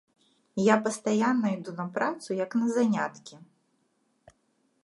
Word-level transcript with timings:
Я 0.73 0.77
пастаянна 0.85 1.47
іду 1.57 1.71
на 1.81 1.85
працу, 1.97 2.29
як 2.43 2.51
на 2.63 2.67
заняткі. 2.79 3.35